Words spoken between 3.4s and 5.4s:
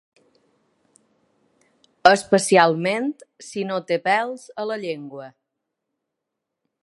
si no té pèls a la llengua.